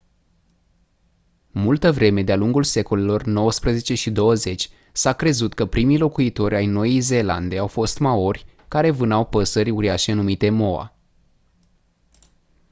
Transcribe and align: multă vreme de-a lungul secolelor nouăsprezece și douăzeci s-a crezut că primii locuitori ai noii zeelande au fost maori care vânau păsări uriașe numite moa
multă 1.51 1.91
vreme 1.91 2.23
de-a 2.23 2.35
lungul 2.35 2.63
secolelor 2.63 3.23
nouăsprezece 3.23 3.95
și 3.95 4.09
douăzeci 4.11 4.69
s-a 4.93 5.13
crezut 5.13 5.53
că 5.53 5.65
primii 5.65 5.97
locuitori 5.97 6.55
ai 6.55 6.65
noii 6.65 6.99
zeelande 6.99 7.57
au 7.57 7.67
fost 7.67 7.99
maori 7.99 8.45
care 8.67 8.91
vânau 8.91 9.25
păsări 9.25 9.69
uriașe 9.71 10.11
numite 10.11 10.49
moa 10.49 10.95